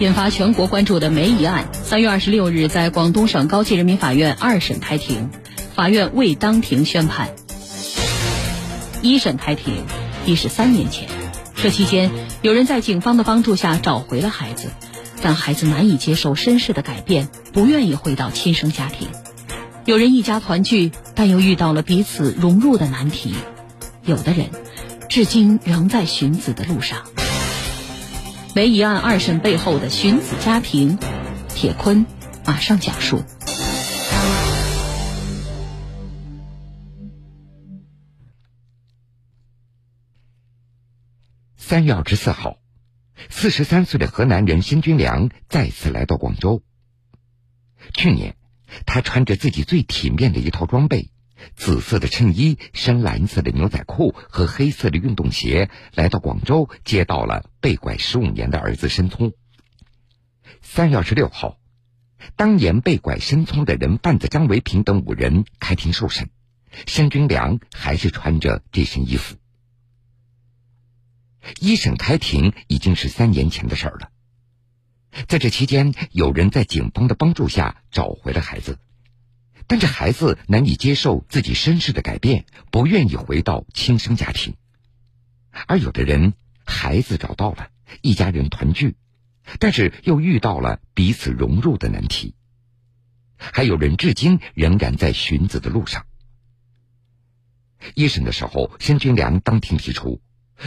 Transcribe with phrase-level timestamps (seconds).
[0.00, 5.30] 引发全国关注的梅姨案，三月二十六日在广东省高级人民法院二审开庭，
[5.72, 7.30] 法院未当庭宣判。
[9.00, 9.84] 一审开庭
[10.26, 11.08] 已是三年前，
[11.54, 12.10] 这期间
[12.42, 14.68] 有人在警方的帮助下找回了孩子，
[15.22, 19.06] 但孩子难以接受身世的改变，不愿意回到亲生家庭。
[19.84, 23.32] 有人一家团聚，但又遇到了彼此融入的难题。
[24.04, 24.48] 有的人
[25.08, 27.13] 至今仍在寻子的路上。
[28.56, 30.96] 梅姨案二审背后的寻子家庭，
[31.48, 32.06] 铁坤
[32.46, 33.20] 马上讲述。
[41.56, 42.58] 三月二十四号，
[43.28, 46.62] 四十三岁的河南人申军良再次来到广州。
[47.92, 48.36] 去年，
[48.86, 51.10] 他穿着自己最体面的一套装备。
[51.56, 59.32] 紫色的衬衣、深蓝色的牛仔裤和黑色的运动鞋，来到广州接到了被拐十五年的儿子申聪。
[60.62, 61.58] 三月二十六号，
[62.36, 66.30] 当年被拐申聪的人贩子张维平等五人开庭受审，
[66.86, 69.36] 申军良还是穿着这身衣服。
[71.60, 74.08] 一审开庭已经是三年前的事儿了，
[75.28, 78.78] 在这期间，有人在警方的帮助下找回了孩子。
[79.66, 84.54] 但这孩子难以接受自己身世的改变，不愿意回到亲生家庭；
[85.66, 86.34] 而有的人，
[86.64, 87.70] 孩子找到了，
[88.02, 88.96] 一家人团聚，
[89.58, 92.34] 但是又遇到了彼此融入的难题；
[93.36, 96.04] 还有人至今仍然在寻子的路上。
[97.94, 100.20] 一审的时候，申军良当庭提出，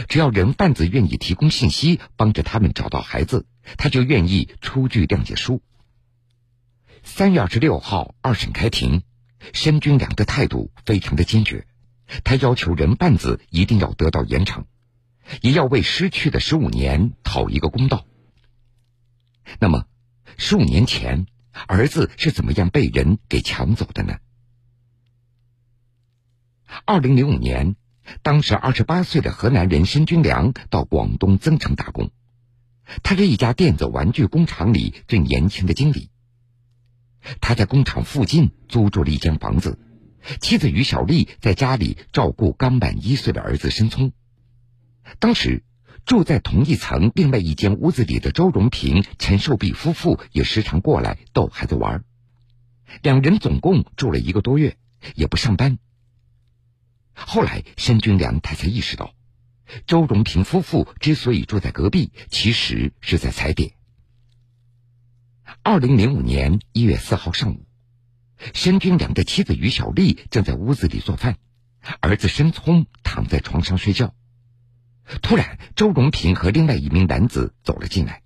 [0.08, 5.62] 只要人贩子愿意提供信息，帮着他们找到孩子，他就愿意出具谅解书。
[7.02, 9.02] 三月二十六号，二审开庭，
[9.52, 11.66] 申军良的态度非常的坚决，
[12.24, 14.64] 他要求人贩子一定要得到严惩，
[15.40, 18.04] 也要为失去的十五年讨一个公道。
[19.58, 19.86] 那么，
[20.36, 21.26] 十五年前，
[21.66, 24.18] 儿子是怎么样被人给抢走的呢？
[26.84, 27.76] 二零零五年，
[28.22, 32.10] 当时二十八岁的河南人申军良到广东增城打工，
[33.02, 36.10] 他是一家电子玩具工厂里最年轻的经理。
[37.40, 39.78] 他在工厂附近租住了一间房子，
[40.40, 44.12] 妻子于小丽在家里照顾刚满一岁的儿子申聪。
[45.18, 45.64] 当时
[46.04, 52.04] 住在同一层另外一间屋子里的周荣平、陈寿碧夫妇也时常过来逗孩子玩。
[53.02, 54.76] 两人总共住了一个多月，
[55.14, 55.78] 也不上班。
[57.12, 59.12] 后来申军良他才意识到，
[59.86, 63.72] 周荣平夫妇之所以住在隔壁，其实是在踩点。
[65.62, 67.66] 二零零五年一月四号上午，
[68.52, 71.38] 申军良的妻子于小丽正在屋子里做饭，
[72.00, 74.14] 儿子申聪躺在床上睡觉。
[75.22, 78.20] 突然，周荣平和另外一名男子走了进来，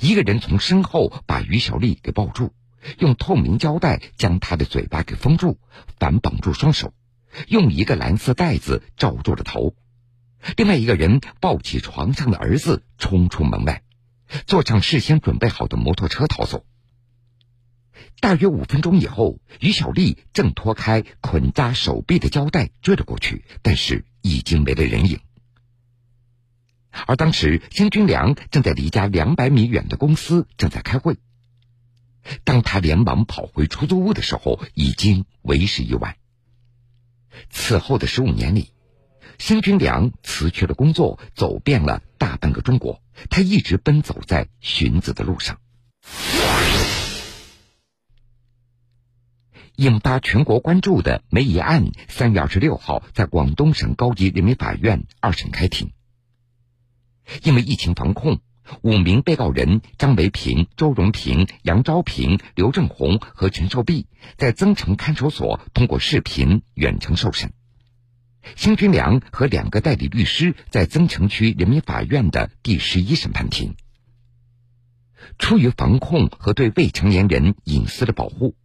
[0.00, 2.52] 一个人从身后把于小丽给抱住，
[2.98, 5.58] 用透明胶带将她的嘴巴给封住，
[5.98, 6.92] 反绑住双手，
[7.48, 9.74] 用一个蓝色袋子罩住了头。
[10.56, 13.82] 另外一个人抱起床上的儿子，冲出门外。
[14.46, 16.64] 坐上事先准备好的摩托车逃走。
[18.20, 25.20] 大约五分钟以后，于小丽正脱开捆扎手臂的胶带追了过去，但是已经没了人影。
[27.06, 31.16] 而当时，辛军良正在离家两百米远的公司正在开会。
[32.44, 36.16] 当他连忙跑回出租屋的时候，已经为时已晚。
[37.50, 38.72] 此后的十五年里。
[39.38, 43.01] 辛军良辞去了工作，走遍了大半个中国。
[43.30, 45.58] 他一直奔走在寻子的路上。
[49.76, 55.92] 引发全国关注的梅姨案，三月二十六号在广东省高级人民法院二审开庭。
[57.42, 58.40] 因为疫情防控，
[58.82, 64.06] 五名被告人张维平、周荣平、杨昭平、刘正红和陈寿碧
[64.36, 67.52] 在增城看守所通过视频远程受审。
[68.56, 73.76] 辛军良和两个代理律师在增城区人民法院的第十一审判庭。
[75.38, 78.56] 出于防控和对未成年人隐私的保护，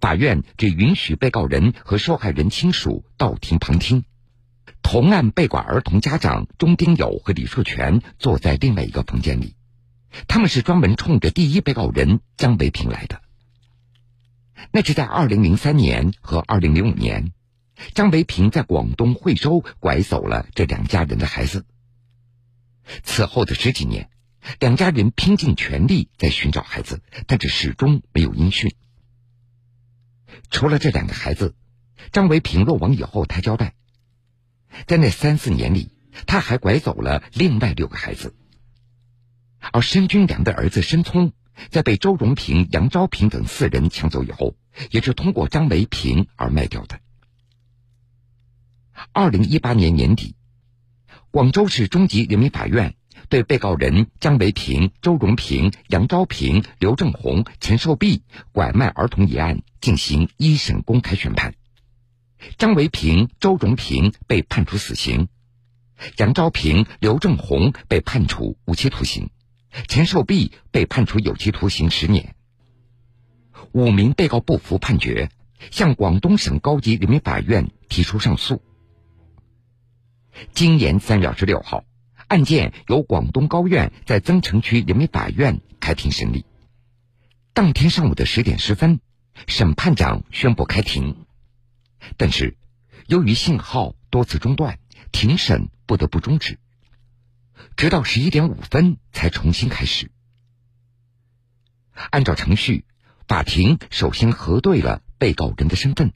[0.00, 4.04] 法院只允许被告人和受害人亲属到庭旁听。
[4.82, 9.56] 同案被拐儿童家长钟丁友和李树全坐在另外一个房间里，
[10.28, 13.22] 他们是专门冲着第一被告人江维平来的。
[14.70, 17.32] 那是在二零零三年和二零零五年。
[17.94, 21.66] 张维平在广东惠州拐走了这两家人的孩子。
[23.02, 24.10] 此后的十几年，
[24.60, 28.74] 两家人拼尽全力在寻找孩子，但是始终没有音讯。
[30.50, 31.54] 除了这两个孩子，
[32.12, 33.74] 张维平落网以后，他交代，
[34.86, 35.90] 在那三四年里，
[36.26, 38.34] 他还拐走了另外六个孩子。
[39.72, 41.32] 而申军良的儿子申聪，
[41.70, 44.56] 在被周荣平、杨昭平等四人抢走以后，
[44.90, 47.00] 也是通过张维平而卖掉的。
[49.12, 50.34] 二零一八年年底，
[51.30, 52.94] 广州市中级人民法院
[53.28, 61.54] 对被告人张维平、周荣平、杨昭平、刘正红、陈寿碧拐卖儿童一案进行一审公开宣判。
[62.58, 65.28] 张维平、周荣平被判处死刑，
[66.18, 69.30] 杨昭平、刘正红被判处无期徒刑，
[69.88, 72.34] 陈寿碧被判处有期徒刑十年。
[73.72, 75.30] 五名被告不服判决，
[75.70, 78.62] 向广东省高级人民法院提出上诉。
[80.52, 81.84] 今年三月二十六号，
[82.28, 86.44] 案件由广东高院在增城区人民法院开庭审理。
[87.52, 89.00] 当天上午的十点十分，
[89.46, 91.26] 审判长宣布开庭。
[92.16, 92.56] 但是，
[93.06, 94.78] 由于信号多次中断，
[95.12, 96.58] 庭审不得不终止，
[97.76, 100.10] 直到十一点五分才重新开始。
[102.10, 102.84] 按照程序，
[103.26, 106.12] 法庭首先核对了被告人的身份，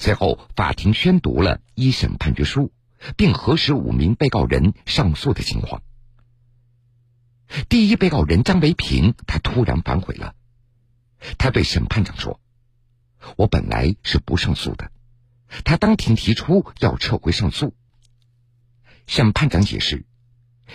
[0.00, 2.72] 随后法庭宣读了一审判决书，
[3.16, 5.82] 并核实五名被告人上诉的情况。
[7.68, 10.34] 第一被告人张维平，他突然反悔了，
[11.38, 12.40] 他对审判长说
[13.36, 14.90] ：“我本来是不上诉的。”
[15.64, 17.74] 他当庭提出要撤回上诉。
[19.06, 20.04] 审判长解释，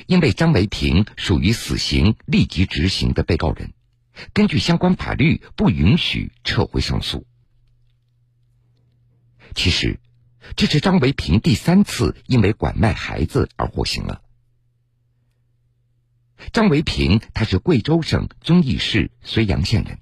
[0.05, 3.73] 因为张维平属于死刑立即执行的被告人，
[4.31, 7.25] 根据相关法律不允许撤回上诉。
[9.55, 9.99] 其实，
[10.55, 14.21] 这是张维平第三次因为拐卖孩子而获刑了。
[16.53, 19.99] 张维平他是贵州省遵义市睢阳县人，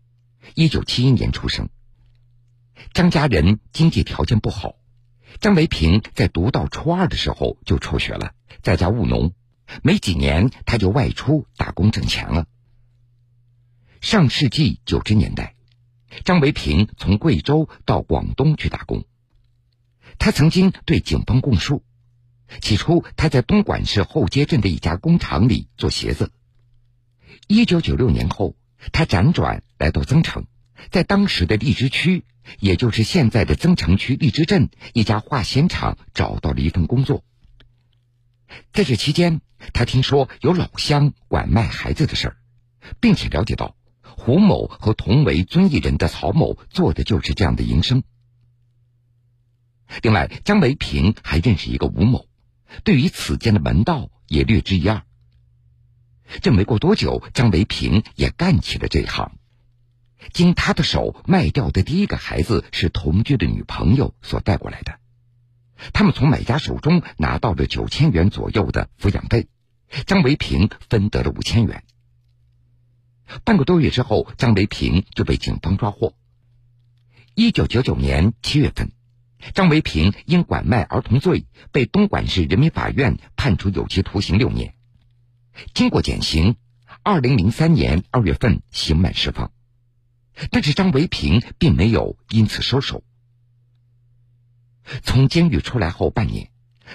[0.54, 1.70] 一九七一年出生。
[2.94, 4.76] 张家人经济条件不好，
[5.40, 9.34] 张维平在读到初二的时候就辍学了，在家务农。
[9.84, 12.46] 没几年，他就外出打工挣钱了。
[14.00, 15.56] 上世纪九十年代，
[16.24, 19.04] 张维平从贵州到广东去打工。
[20.18, 21.84] 他曾经对警方供述，
[22.62, 26.32] 起初他在东莞市后街镇的一家工厂里做鞋子。
[27.48, 28.56] 一九九六年后，
[28.92, 30.46] 他辗转来到增城，
[30.92, 32.26] 在当时的荔枝区。
[32.62, 37.26] 也就是现在的增城区荔枝镇一家化纤厂找到了一份工作。
[38.72, 39.42] 在这期间，
[39.74, 42.38] 他听说有老乡拐卖孩子的事儿，
[43.02, 48.04] 并且了解到胡某和同为遵义人的曹某做的就是这样的营生。
[50.02, 52.26] 另外，张维平还认识一个吴某，
[52.84, 55.04] 对于此间的门道也略知一二。
[56.42, 59.38] 这没过多久，张维平也干起了这一行。
[60.34, 65.00] 经他的手卖掉的第一个孩子是同居的女朋友所带过来的，
[65.94, 69.48] 他们从买家手中拿到了九千元左右的抚养费，
[70.06, 71.84] 张维平分得了五千元。
[73.46, 76.14] 半个多月之后，张维平就被警方抓获。
[77.34, 78.92] 一九九九年七月份，
[79.54, 84.74] 张维平因拐卖儿童罪被东莞市人民法院判处有期徒刑六年，
[85.74, 86.56] 经过减刑，
[87.04, 89.52] 二零零三年二月份刑满释放。
[90.52, 93.04] 但是张维平并没有因此收手。
[95.04, 96.50] 从监狱出来后半年，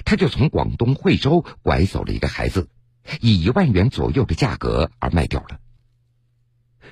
[0.05, 2.69] 他就从广东惠州拐走了一个孩子，
[3.21, 5.61] 以一万元左右的价格而卖掉了。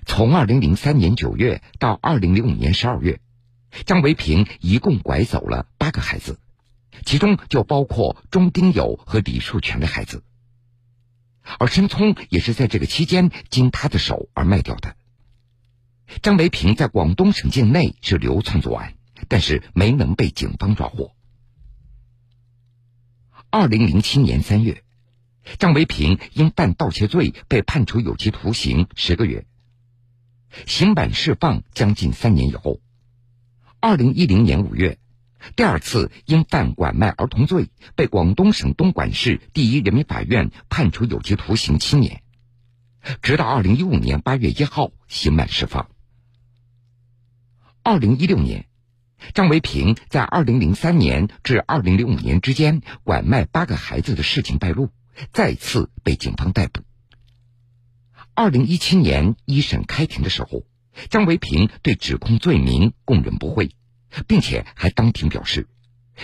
[0.07, 3.21] 从二零零三年九月到二零零五年十二月，
[3.87, 6.39] 张维平一共拐走了八个孩子，
[7.05, 10.23] 其中就包括钟丁友和李树全的孩子。
[11.59, 14.97] 而申聪也是在这个期间经他的手而卖掉的。
[16.23, 18.95] 张维平在广东省境内是流窜作案，
[19.29, 21.15] 但是没能被警方抓获。
[23.49, 24.85] 二零零七年三月，
[25.59, 29.47] 张维平因犯盗窃罪被判处有期徒刑十个月，
[30.67, 32.81] 刑满释放将近三年以后，
[33.83, 34.99] 二零一零年五月，
[35.57, 42.23] 第二次因犯拐卖儿童罪被广东省东莞市第一人民法院判处有期徒刑七年，
[43.23, 45.89] 直到二零一五年八月一号刑满释放。
[47.83, 48.67] 二零一六年，
[49.33, 54.91] 张维平在二零零三年至二零零五年之间拐卖八个孩子的事情败露，
[55.33, 56.83] 再次被警方逮捕。
[58.35, 60.65] 二零一七年一审开庭的时候，
[61.09, 63.75] 张维平对指控罪名供认不讳，
[64.29, 65.69] 并且还当庭表示，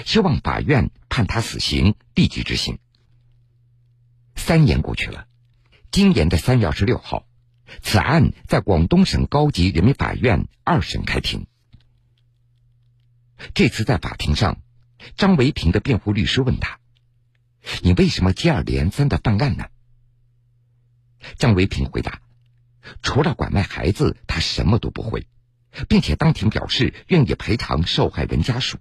[0.04, 2.78] 希望法院判他死刑立即执行。
[4.34, 5.26] 三年过去了，
[5.90, 7.26] 今年的三月二十六号。
[7.82, 11.48] 此案在广东省高级人民法院二审开庭。
[13.54, 14.62] 这次在法庭上，
[15.16, 16.78] 张维平的辩护律师问他
[17.82, 19.64] ：“你为什么接二连三的犯案呢？”
[21.38, 22.22] 张维平回答
[23.02, 25.26] ：“除了拐卖孩子，他什么都不会，
[25.88, 28.78] 并且当庭表示愿意赔偿受害人家属。”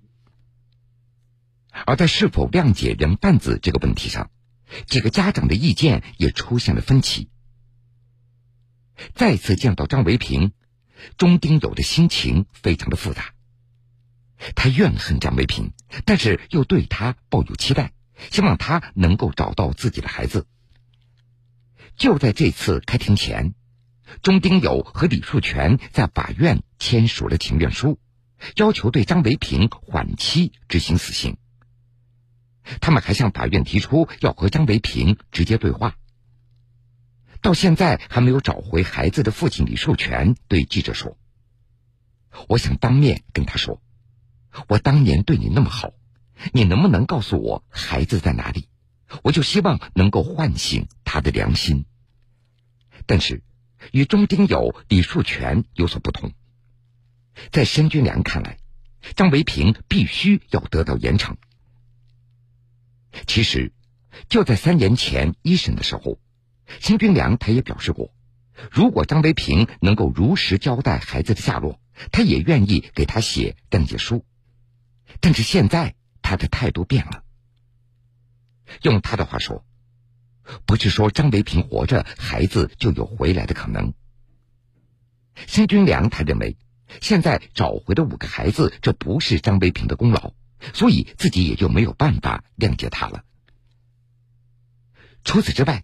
[1.85, 4.31] 而在是否谅解人贩子这个问题上，
[4.87, 7.29] 几个家长的意见也出现了分歧。
[9.13, 10.53] 再次见到张维平，
[11.17, 13.33] 钟丁友的心情非常的复杂。
[14.55, 15.73] 他怨恨张维平，
[16.05, 17.91] 但是又对他抱有期待，
[18.31, 20.47] 希望他能够找到自己的孩子。
[21.97, 23.53] 就在这次开庭前，
[24.21, 27.99] 钟丁友和李树全在法院签署了请愿书，
[28.55, 31.37] 要求对张维平缓期执行死刑。
[32.81, 35.95] 他们还向法院提出要和张维平直接对话。
[37.41, 41.15] 到现在还没有找回孩子的父亲李树全对记者说
[42.49, 43.81] ：“我想当面跟他说，
[44.67, 45.93] 我当年对你那么好，
[46.53, 48.67] 你能不能告诉我孩子在哪里？
[49.21, 51.85] 我就希望能够唤醒他的良心。”
[53.05, 53.43] 但是，
[53.91, 56.31] 与钟丁友、李树全有所不同，
[57.51, 58.57] 在申军良看来，
[59.15, 61.35] 张维平必须要得到严惩。
[63.27, 63.71] 其实，
[64.29, 66.19] 就在三年前一审的时候，
[66.79, 68.13] 申军良他也表示过，
[68.71, 71.79] 如果张维平能够如实交代孩子的下落，
[72.11, 74.25] 他也愿意给他写谅解书。
[75.21, 77.23] 但是现在他的态度变了。
[78.81, 79.65] 用他的话说，
[80.65, 83.93] 不是说张维平活着，孩子就有回来的可能。
[85.47, 86.57] 辛军良他认为，
[87.01, 90.33] 现在找回的五个孩子，这不是张维平的功劳。
[90.73, 93.23] 所以自己也就没有办法谅解他了。
[95.23, 95.83] 除此之外，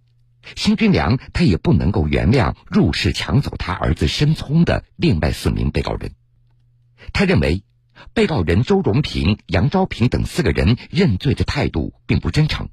[0.55, 6.15] 辛军良他也不能够原谅入室抢走他儿子申聪的另外四名被告人。
[7.13, 7.63] 他认为，
[8.13, 12.69] 被告人周荣平、杨昭平等四个人认罪的态度并不真诚。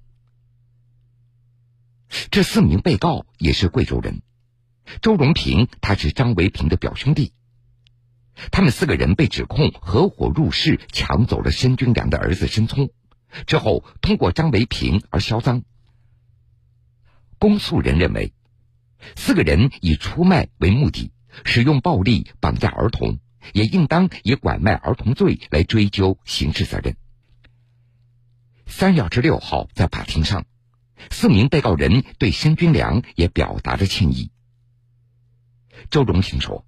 [2.30, 4.22] 这四名被告也是贵州人，
[5.02, 7.32] 周荣平他是张维平的表兄弟。
[8.50, 12.90] 他们四个人被指控合伙入室抢走了申军良的儿子申聪，
[13.46, 15.64] 之后通过张维平而销赃。
[17.38, 18.32] 公诉人认为，
[19.16, 21.12] 四个人以出卖为目的，
[21.44, 23.18] 使用暴力绑架儿童，
[23.52, 26.96] 也应当以拐卖儿童罪来追究刑事责任。
[28.66, 30.46] 三月二十六号，在法庭上，
[31.10, 34.30] 四名被告人对申军良也表达了歉意。
[35.90, 36.64] 周荣平说。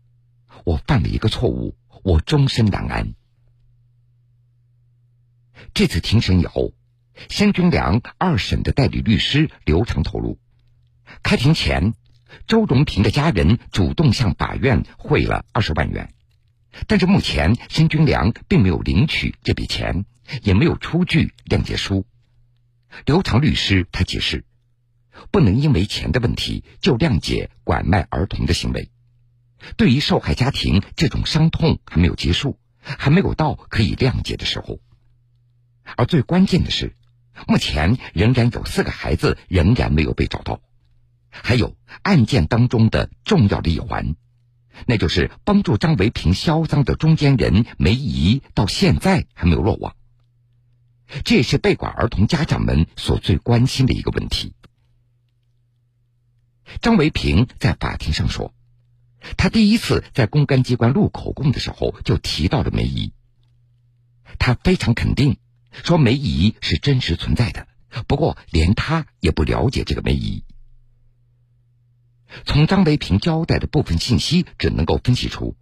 [0.63, 3.15] 我犯了一个错误，我终身难安。
[5.73, 6.75] 这次庭审以后，
[7.31, 10.39] 申军良二审的代理律师刘成透露，
[11.23, 11.95] 开庭前，
[12.47, 16.13] 周荣平的家人主动向法院汇了二十万元，
[16.87, 20.05] 但是目前申军良并没有领取这笔钱，
[20.43, 22.05] 也没有出具谅解书。
[23.07, 24.45] 刘长律师他解释，
[25.31, 28.91] 不能因为钱的问题就谅解拐卖儿童的行为。
[29.77, 34.81] 对于受害家庭，这种伤痛还没有结束，还没有到可以谅解的时候。
[35.97, 36.97] 而最关键的是，
[37.47, 40.61] 目前仍然有四个孩子仍然没有被找到，
[41.31, 44.15] 还有案件当中的重要的一环，
[44.87, 49.95] 那就是帮助张维平销赃的中间人梅姨到现在还没有落网。
[51.25, 54.55] 这也是被拐儿童家长们所最关心的一个问题。
[56.81, 58.55] 张维平在法庭上说。
[59.37, 63.13] 他第一次在公安机关录口供的时候，就提到了梅姨。
[64.39, 65.37] 他非常肯定，
[65.85, 67.69] 说梅姨是真实存在的。
[68.07, 70.45] 不过，连他也不了解这个梅姨。
[72.47, 75.55] 从张维平交代的部分信息，只能够分析出，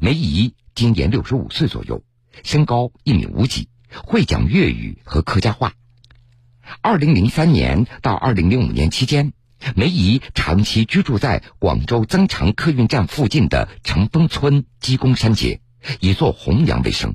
[0.00, 2.04] 梅姨今年六十五岁左右，
[2.44, 3.68] 身高一米五几，
[4.04, 5.74] 会讲粤语和客家话。
[6.80, 9.32] 二零零三年到二零零五年期间。
[9.76, 15.60] 梅姨长期居住在广州增城客运站附近的城丰村鸡公山街，
[16.00, 17.14] 以做红娘为生。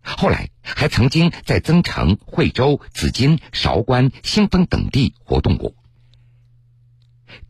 [0.00, 5.74] 后来还曾经在增城、惠州、紫金、韶关、新丰等地活动过。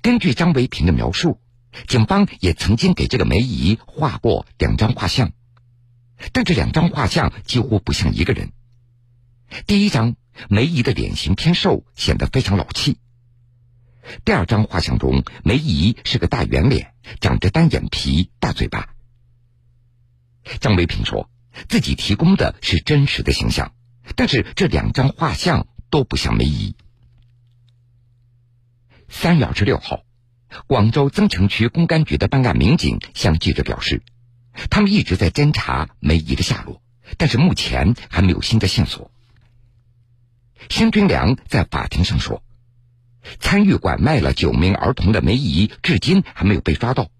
[0.02, 1.38] 根据张维平的描述，
[1.86, 5.30] 警方也曾经给这个梅姨画过两张画像，
[6.32, 8.52] 但这两张画像几乎不像一个人。
[9.66, 10.16] 第一张，
[10.48, 12.98] 梅姨的脸型偏瘦，显得非常老气。
[14.24, 18.88] 第二张画像中，梅姨是个大圆脸，长着单眼皮、大嘴巴。
[20.60, 21.28] 张维平说
[21.68, 23.74] 自己提供的是真实的形象，
[24.14, 26.76] 但是这两张画像都不像梅姨。
[29.08, 30.04] 三月二十六号，
[30.66, 34.02] 广州增城区公安局的办案民警向记者表示，
[34.70, 36.82] 他们一直在侦查梅姨的下落，
[37.16, 39.10] 但是目前还没有新的线索。
[40.68, 42.42] 申军良在法庭上说。
[43.40, 47.10] 参与拐卖了九名儿童的梅姨至今还没有被抓到，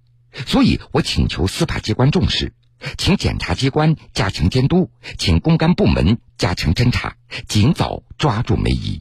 [0.46, 2.52] 所以我请求司法机关重视，
[2.96, 4.88] 请检察机关加强监督，
[5.18, 7.16] 请公安部门加强侦查，
[7.48, 9.00] 尽早抓住梅姨。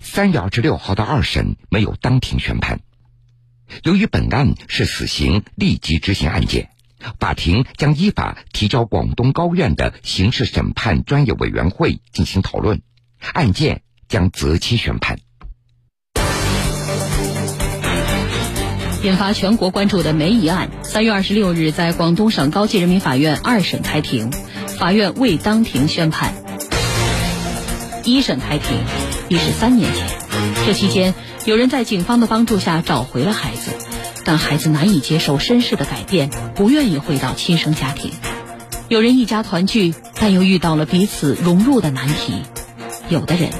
[0.00, 2.80] 三月二十六号的二审没有当庭宣判，
[3.82, 6.70] 由于本案是死刑立即执行案件，
[7.18, 12.80] 法庭将依法提交广东高院的刑事审判专业委员会进行讨论，
[13.32, 15.18] 案件将择期宣判。
[19.02, 24.32] 引发全国关注的梅姨案，三月二十六日在广东省高级人民法院二审开庭，
[24.78, 26.34] 法院未当庭宣判。
[28.04, 28.78] 一审开庭。
[29.28, 30.06] 已是三年前，
[30.64, 31.12] 这期间
[31.46, 33.70] 有人在警方的帮助下找回了孩子，
[34.24, 38.10] 但孩子难以接受身世的改变，不愿意回到亲生家庭。
[38.88, 42.42] 有人一家团聚，但又遇到了彼此融入的难题。
[43.08, 43.50] 有的人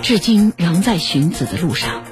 [0.00, 2.04] 至今仍在寻子的路上。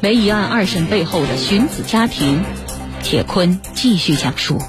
[0.00, 2.44] 梅姨案二审背后的寻子家庭，
[3.02, 4.62] 铁坤继续讲述。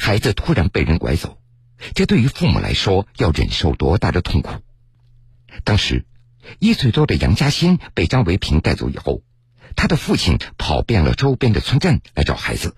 [0.00, 1.38] 孩子突然被人拐走，
[1.94, 4.50] 这对于父母来说要忍受多大的痛苦？
[5.62, 6.06] 当时，
[6.58, 9.22] 一岁多的杨嘉欣被张维平带走以后，
[9.76, 12.74] 他的父亲跑遍了周边的村镇来找孩子。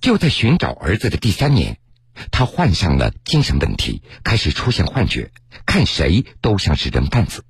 [0.00, 1.78] 就在寻找儿子的第三年，
[2.30, 5.32] 他患上了精神问题，开始出现幻觉，
[5.66, 7.44] 看谁都像是人贩子。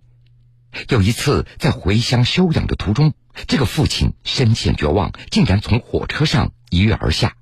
[0.89, 3.13] 有一次在回乡休养的途中，
[3.47, 7.37] 这个父亲深陷绝望，竟然从火车上一跃而下。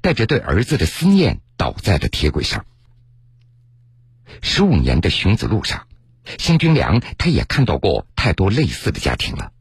[0.00, 2.64] 带着对儿子的思念，倒在了铁轨上。
[4.40, 5.86] 十五年的寻子路上，
[6.38, 9.52] 辛军良他也看到过太多类似的家庭了。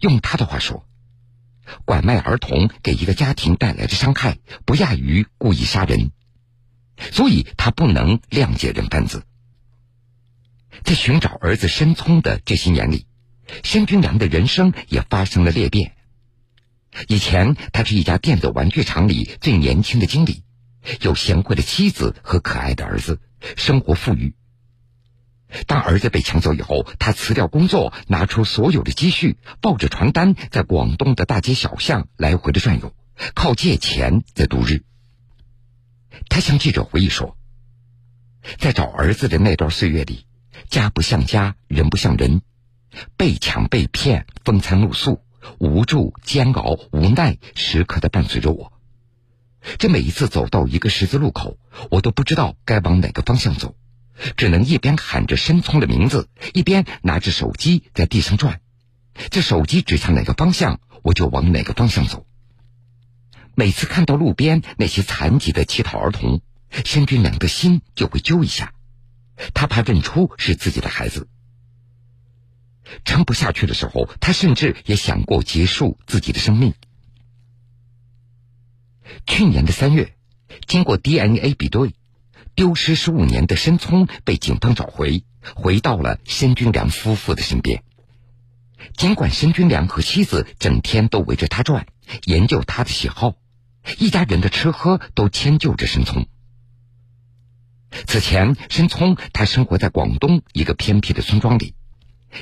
[0.00, 0.86] 用他的话说，
[1.84, 6.12] 拐卖儿童给一个家庭带来的伤害，不亚于故意杀人，
[7.12, 9.24] 所以他不能谅解人贩子。
[10.84, 13.06] 在寻找儿子申聪的这些年里，
[13.64, 15.96] 申军良的人生也发生了裂变。
[17.06, 20.42] 以前，他是一家电子玩具厂里最年轻的经理，
[21.00, 23.20] 有贤惠的妻子和可爱的儿子，
[23.56, 24.34] 生活富裕。
[25.66, 32.94] 当儿子被抢走以后，他辞掉工作，拿出所有的积蓄，抱着传单，在广东的大街小巷来回的转悠，
[33.34, 34.82] 靠借钱在度日。
[36.28, 37.36] 他向记者回忆说，
[38.58, 40.26] 在找儿子的那段岁月里，
[40.68, 42.42] 家不像家，人不像人，
[43.16, 45.22] 被抢被骗，风餐露宿。
[45.58, 48.72] 无助、煎熬、无奈，时刻的伴随着我。
[49.78, 51.58] 这每一次走到一个十字路口，
[51.90, 53.74] 我都不知道该往哪个方向走，
[54.36, 58.60] 只能一边喊着申聪的名字，一边拿着手机在地上转。
[59.30, 62.24] 这手机指向哪个方向，我就往哪个方向走。
[63.56, 66.40] 每次看到路边那些残疾的乞讨儿童，
[66.84, 68.72] 申军良的心就会揪一下，
[69.54, 71.26] 他怕认出是自己的孩子。
[73.04, 76.74] 撑不下去的时候，他甚至也想过结束自己的生命。
[79.26, 80.14] 去年的三月，
[80.66, 81.94] 经过 DNA 比对，
[82.54, 85.24] 丢失十五年的申聪被警方找回，
[85.54, 87.82] 回到了申军良夫妇的身边。
[88.96, 91.86] 尽管申军良和妻子整天都围着他转，
[92.24, 93.34] 研究他的喜好，
[93.98, 96.26] 一家人的吃喝都迁就着申聪。
[98.06, 101.74] 此前，申聪他生活在广东一个偏僻的村庄里。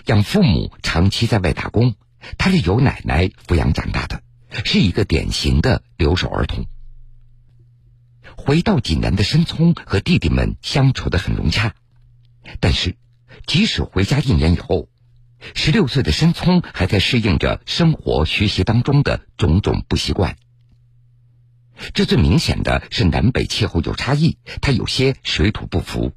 [0.07, 1.95] 养父母长期在外打工，
[2.39, 4.23] 他是由奶奶抚养长大的，
[4.65, 6.67] 是一个典型的留守儿童。
[8.37, 11.75] 回到济南的申聪和弟弟们相处的很融洽，
[12.61, 12.97] 但是
[13.47, 14.89] 即使回家一年以后，
[15.55, 20.37] 十六岁的申聪还在适应着生活学习当中的种种不习惯。
[21.93, 26.13] 这最明显的是南北气候有差异，他有些水土不服。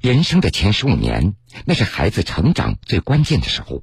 [0.00, 3.82] 人生的前十五年，那是孩子成长最关键的时候，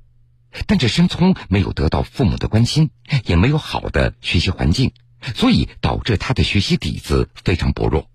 [0.65, 2.89] 但这申聪没有得到父母的关心，
[3.25, 4.93] 也没有好的学习环境，
[5.35, 8.09] 所以导致他的学习底子非常薄弱。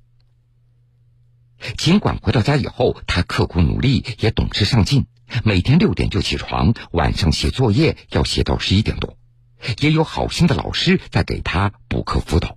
[1.76, 5.06] 尽管回到家以后，他刻苦努力，也懂事上进，
[5.44, 9.16] 每天六点就起床，晚上写作业要写到十一点多，
[9.78, 12.56] 也有好心的老师在给他补课辅导，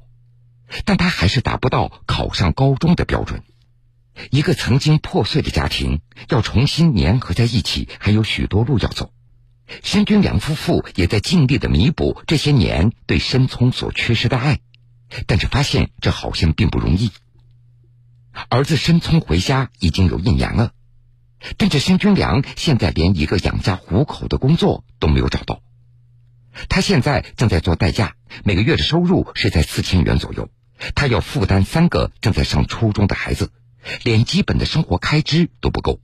[0.85, 3.43] 但他还是达不到考上高中的标准。
[4.31, 9.11] 一个曾经破碎的家庭要重新粘合在一起，还有许多路要走。
[9.83, 14.59] 申军良夫妇也在尽力的弥补这些年对申聪所缺失的爱，
[15.25, 17.11] 但是发现这好像并不容易。
[18.49, 20.71] 儿子申聪回家已经有一年了，
[21.57, 25.61] 但是申军良现在连一个养家糊口的工作都没有找到。
[26.69, 30.49] 他现在正在做代驾，每个月的收入是在四千元左右，
[30.93, 33.51] 他要负担三个正在上初中的孩子，
[34.03, 35.99] 连基本的生活开支都不够。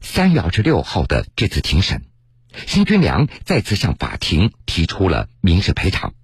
[0.00, 2.04] 三月二十六号的这次庭审，
[2.66, 6.14] 辛军良再次向法庭提出了民事赔偿，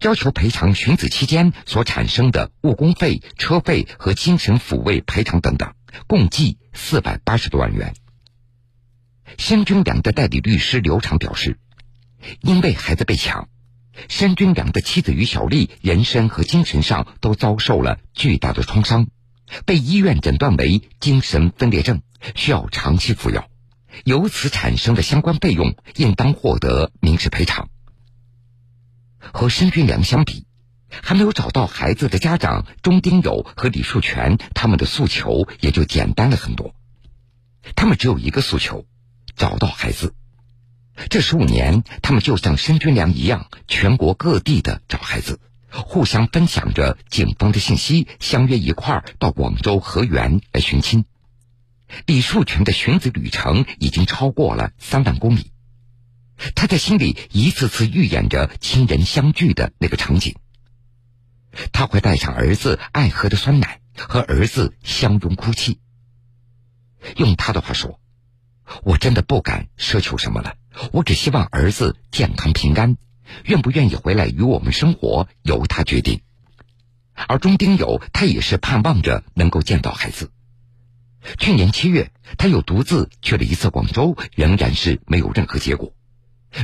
[0.00, 5.74] 要求赔偿寻子期间所产生的误工费、车费和精神抚慰赔偿等等，
[6.06, 7.94] 共计四百八十多万元。
[9.36, 11.58] 申军良的代理律师刘长表示，
[12.40, 13.48] 因为孩子被抢。
[14.08, 19.08] 申军良的妻子于小丽人身和精神上都遭受了巨大的创伤，
[19.64, 22.02] 被医院诊断为精神分裂症，
[22.34, 23.48] 需要长期服药，
[24.04, 27.68] 由此产生的相关费用应当获得民事赔偿。
[29.20, 30.46] 和申军良相比，
[30.88, 36.74] 还没有找到孩子的家长钟丁友和李树全，他们的诉求也就简单了很多，
[37.74, 38.86] 他们只有一个诉求：
[39.36, 40.14] 找到孩子。
[41.10, 45.38] 这十五年，他们就像申军良一样，全国各地的找孩子，
[45.70, 51.04] 互相分享着警方的信息，相约一块儿到广州河源来寻亲。
[52.06, 55.52] 李树全的寻子旅程已经超过了三万公里，
[56.54, 60.36] 他在心里一次次预演着亲人相聚的那个场景。
[61.72, 65.80] 他会带上儿子爱喝的酸奶，和儿子相拥哭泣。
[67.16, 68.00] 用他的话说。
[68.82, 70.56] 我真的不敢奢求什么了，
[70.92, 72.98] 我只希望儿子健康平安，
[73.44, 76.20] 愿不愿意回来与我们生活由他决定。
[77.14, 80.30] 而钟丁友，他也是盼望着能够见到孩子。
[81.38, 85.94] 去年七月，他又独自去了一次广州，仍然是没有任何结果。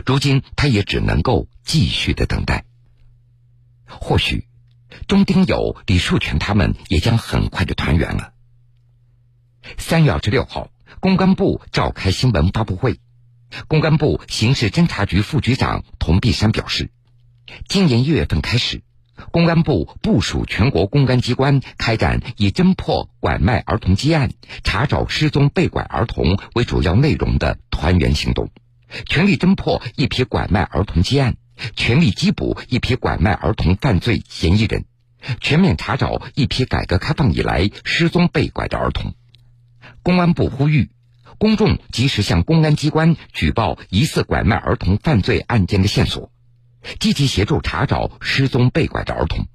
[0.07, 2.65] 如今，他也只能够继续的等待。
[3.87, 4.47] 或许，
[5.07, 8.33] 钟丁友、李树全他们也将很快的团圆了。
[9.77, 10.71] 三月二十六号。
[11.01, 12.99] 公安部召开新闻发布会，
[13.69, 16.91] 公安部刑事侦查局副局长童碧山表示，
[17.69, 18.83] 今年一月份开始，
[19.31, 24.33] 公安部部署全国公安机关开展以侦破拐卖儿童积案、
[24.65, 28.51] 查找失踪被拐儿童为主要内容的团圆行动，
[29.07, 31.37] 全力侦破一批拐卖儿童积案，
[31.77, 34.85] 全力缉捕一批拐卖儿童犯罪嫌疑人，
[35.41, 39.15] 全面查找一批改革开放以来失踪被拐的儿童。
[40.03, 40.91] 公安部呼吁
[41.39, 46.31] 公众及时向公安机关举报疑似拐卖儿童犯罪案件的线索，
[47.01, 49.47] 积极协助查找失踪被拐的儿童。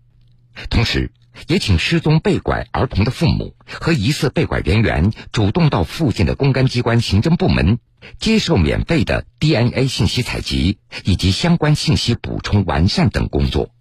[0.69, 1.11] 同时，
[1.47, 7.79] 也请失踪被拐儿童的父母和疑似被拐人员主动到附近的公安机关行政部门
[8.19, 13.71] 接受免费的 DNA 信息采集以及相关信息补充完善等工作。